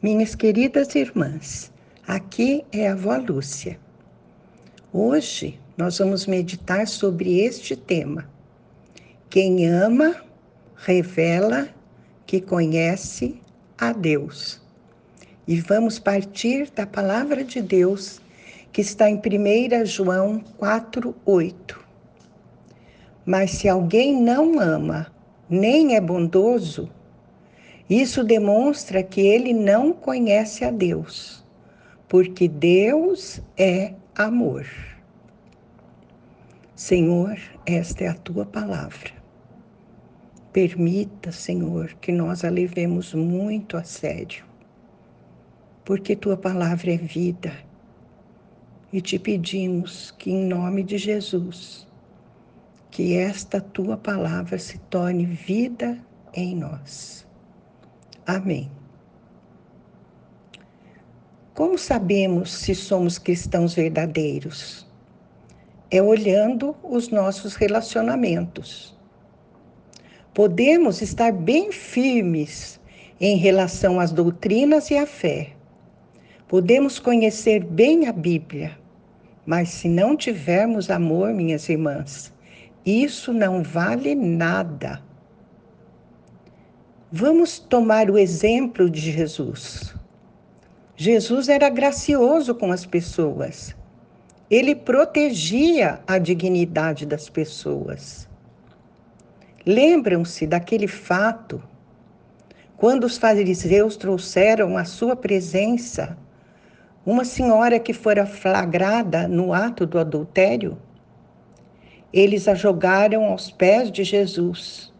[0.00, 1.72] Minhas queridas irmãs,
[2.06, 3.80] aqui é a avó Lúcia.
[4.92, 8.30] Hoje nós vamos meditar sobre este tema.
[9.28, 10.14] Quem ama,
[10.76, 11.68] revela
[12.24, 13.42] que conhece
[13.76, 14.62] a Deus.
[15.48, 18.20] E vamos partir da palavra de Deus
[18.72, 21.76] que está em 1 João 4:8.
[23.26, 25.12] Mas se alguém não ama,
[25.50, 26.88] nem é bondoso,
[27.88, 31.42] isso demonstra que ele não conhece a Deus,
[32.06, 34.66] porque Deus é amor.
[36.74, 39.10] Senhor, esta é a tua palavra.
[40.52, 44.44] Permita, Senhor, que nós a levemos muito a sério,
[45.84, 47.52] porque tua palavra é vida.
[48.92, 51.86] E te pedimos que, em nome de Jesus,
[52.90, 55.98] que esta tua palavra se torne vida
[56.34, 57.27] em nós.
[58.28, 58.70] Amém.
[61.54, 64.86] Como sabemos se somos cristãos verdadeiros?
[65.90, 68.94] É olhando os nossos relacionamentos.
[70.34, 72.78] Podemos estar bem firmes
[73.18, 75.52] em relação às doutrinas e à fé.
[76.46, 78.78] Podemos conhecer bem a Bíblia,
[79.46, 82.30] mas se não tivermos amor, minhas irmãs,
[82.84, 85.07] isso não vale nada.
[87.10, 89.94] Vamos tomar o exemplo de Jesus.
[90.94, 93.74] Jesus era gracioso com as pessoas.
[94.50, 98.28] Ele protegia a dignidade das pessoas.
[99.64, 101.62] Lembram-se daquele fato
[102.76, 106.14] quando os fariseus trouxeram à sua presença
[107.06, 110.76] uma senhora que fora flagrada no ato do adultério?
[112.12, 114.92] Eles a jogaram aos pés de Jesus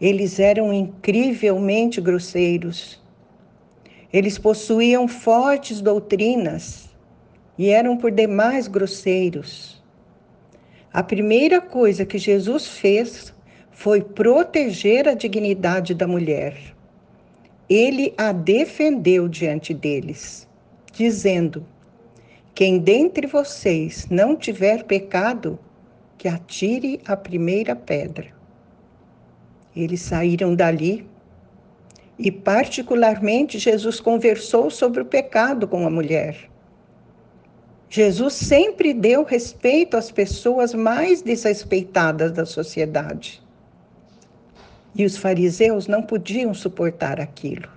[0.00, 3.00] eles eram incrivelmente grosseiros.
[4.12, 6.88] Eles possuíam fortes doutrinas
[7.58, 9.82] e eram por demais grosseiros.
[10.92, 13.34] A primeira coisa que Jesus fez
[13.70, 16.56] foi proteger a dignidade da mulher.
[17.68, 20.48] Ele a defendeu diante deles,
[20.92, 21.66] dizendo:
[22.54, 25.58] Quem dentre vocês não tiver pecado,
[26.16, 28.35] que atire a primeira pedra.
[29.76, 31.06] Eles saíram dali
[32.18, 36.48] e, particularmente, Jesus conversou sobre o pecado com a mulher.
[37.90, 43.42] Jesus sempre deu respeito às pessoas mais desrespeitadas da sociedade.
[44.94, 47.68] E os fariseus não podiam suportar aquilo.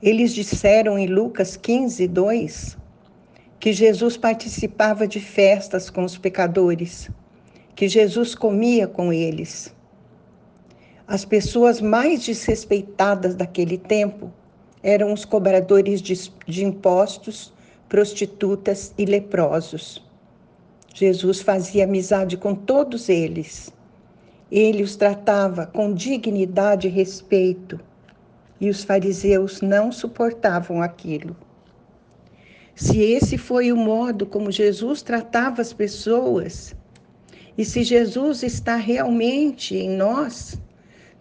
[0.00, 2.78] Eles disseram em Lucas 15, 2,
[3.58, 7.10] que Jesus participava de festas com os pecadores,
[7.74, 9.74] que Jesus comia com eles
[11.10, 14.32] as pessoas mais desrespeitadas daquele tempo
[14.80, 17.52] eram os cobradores de, de impostos,
[17.88, 20.06] prostitutas e leprosos.
[20.94, 23.72] Jesus fazia amizade com todos eles.
[24.52, 27.80] Ele os tratava com dignidade e respeito,
[28.60, 31.36] e os fariseus não suportavam aquilo.
[32.76, 36.72] Se esse foi o modo como Jesus tratava as pessoas,
[37.58, 40.56] e se Jesus está realmente em nós,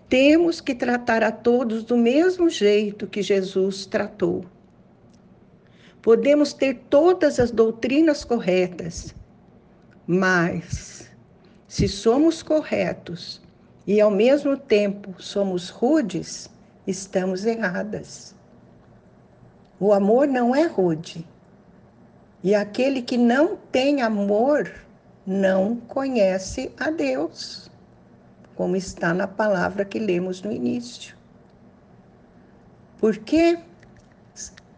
[0.09, 4.43] temos que tratar a todos do mesmo jeito que Jesus tratou.
[6.01, 9.13] Podemos ter todas as doutrinas corretas,
[10.07, 11.11] mas
[11.67, 13.39] se somos corretos
[13.85, 16.49] e ao mesmo tempo somos rudes,
[16.87, 18.35] estamos erradas.
[19.79, 21.27] O amor não é rude.
[22.43, 24.71] E aquele que não tem amor
[25.27, 27.68] não conhece a Deus
[28.59, 31.15] como está na palavra que lemos no início.
[32.99, 33.57] Porque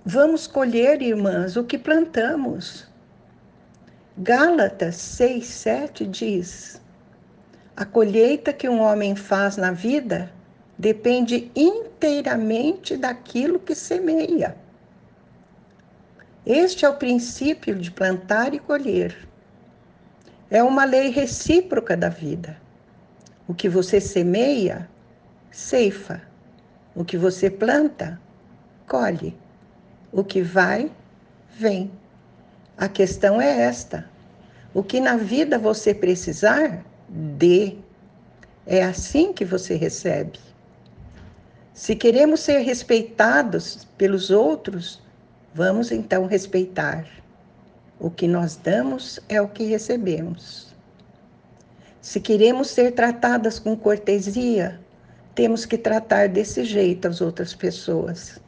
[0.05, 2.87] vamos colher, irmãs, o que plantamos.
[4.19, 6.79] Gálatas 6, 7 diz:
[7.75, 10.31] A colheita que um homem faz na vida
[10.77, 14.55] depende inteiramente daquilo que semeia.
[16.45, 19.27] Este é o princípio de plantar e colher.
[20.51, 22.61] É uma lei recíproca da vida.
[23.51, 24.89] O que você semeia,
[25.51, 26.21] ceifa.
[26.95, 28.17] O que você planta,
[28.87, 29.37] colhe.
[30.09, 30.89] O que vai,
[31.57, 31.91] vem.
[32.77, 34.09] A questão é esta:
[34.73, 37.75] o que na vida você precisar, dê.
[38.65, 40.39] É assim que você recebe.
[41.73, 45.03] Se queremos ser respeitados pelos outros,
[45.53, 47.05] vamos então respeitar.
[47.99, 50.70] O que nós damos é o que recebemos.
[52.01, 54.79] Se queremos ser tratadas com cortesia,
[55.35, 58.41] temos que tratar desse jeito as outras pessoas.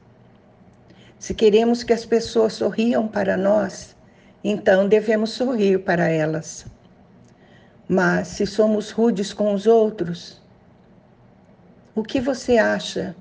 [1.19, 3.95] Se queremos que as pessoas sorriam para nós,
[4.44, 6.65] então devemos sorrir para elas.
[7.88, 10.41] Mas se somos rudes com os outros,
[11.94, 13.15] o que você acha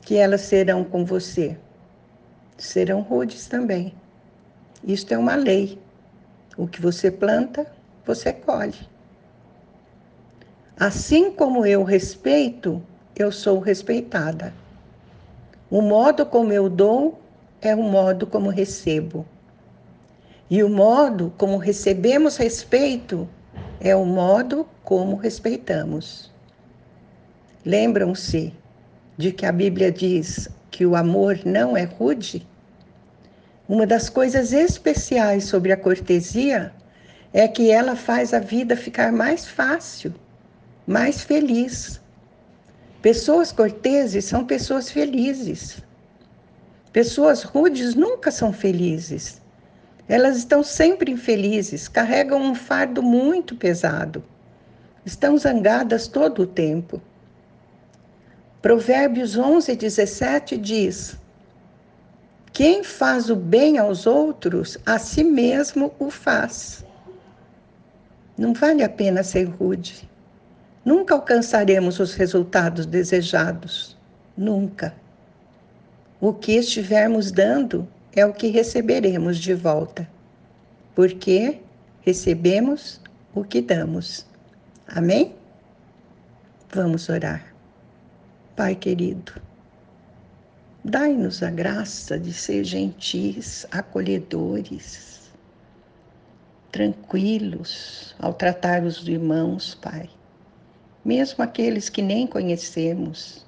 [0.00, 1.56] que elas serão com você?
[2.58, 3.94] Serão rudes também.
[4.82, 5.78] Isto é uma lei.
[6.56, 7.64] O que você planta,
[8.04, 8.91] você colhe.
[10.78, 12.82] Assim como eu respeito,
[13.14, 14.54] eu sou respeitada.
[15.70, 17.20] O modo como eu dou
[17.60, 19.26] é o modo como recebo.
[20.50, 23.28] E o modo como recebemos respeito
[23.80, 26.30] é o modo como respeitamos.
[27.64, 28.52] Lembram-se
[29.16, 32.46] de que a Bíblia diz que o amor não é rude?
[33.68, 36.72] Uma das coisas especiais sobre a cortesia
[37.32, 40.12] é que ela faz a vida ficar mais fácil,
[40.86, 42.00] mais feliz.
[43.00, 45.82] Pessoas corteses são pessoas felizes.
[46.92, 49.40] Pessoas rudes nunca são felizes.
[50.08, 54.22] Elas estão sempre infelizes, carregam um fardo muito pesado.
[55.04, 57.00] Estão zangadas todo o tempo.
[58.60, 61.16] Provérbios 11, 17 diz:
[62.52, 66.84] Quem faz o bem aos outros, a si mesmo o faz.
[68.36, 70.08] Não vale a pena ser rude.
[70.84, 73.96] Nunca alcançaremos os resultados desejados.
[74.36, 74.94] Nunca.
[76.20, 80.08] O que estivermos dando é o que receberemos de volta.
[80.94, 81.60] Porque
[82.00, 83.00] recebemos
[83.32, 84.26] o que damos.
[84.88, 85.36] Amém?
[86.72, 87.54] Vamos orar.
[88.56, 89.32] Pai querido,
[90.84, 95.30] dai-nos a graça de ser gentis, acolhedores,
[96.70, 100.10] tranquilos ao tratar os irmãos, Pai
[101.04, 103.44] mesmo aqueles que nem conhecemos,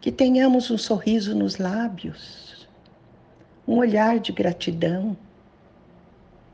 [0.00, 2.68] que tenhamos um sorriso nos lábios,
[3.66, 5.16] um olhar de gratidão,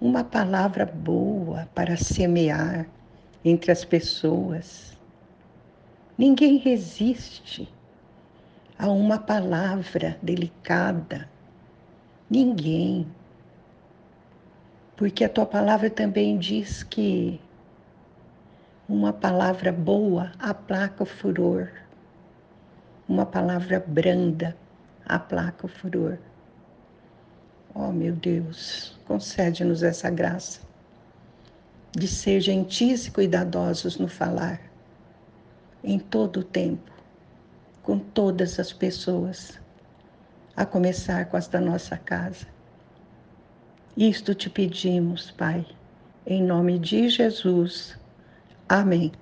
[0.00, 2.86] uma palavra boa para semear
[3.44, 4.96] entre as pessoas.
[6.16, 7.68] Ninguém resiste
[8.78, 11.28] a uma palavra delicada.
[12.30, 13.06] Ninguém.
[14.96, 17.40] Porque a tua palavra também diz que
[18.90, 21.70] uma palavra boa aplaca o furor.
[23.08, 24.56] Uma palavra branda
[25.06, 26.18] aplaca o furor.
[27.72, 30.62] Oh, meu Deus, concede-nos essa graça
[31.92, 34.60] de ser gentis e cuidadosos no falar,
[35.84, 36.90] em todo o tempo,
[37.84, 39.56] com todas as pessoas,
[40.56, 42.44] a começar com as da nossa casa.
[43.96, 45.64] Isto te pedimos, Pai,
[46.26, 47.99] em nome de Jesus.
[48.70, 49.12] Amém.